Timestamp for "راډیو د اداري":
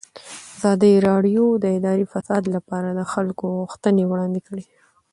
1.07-2.05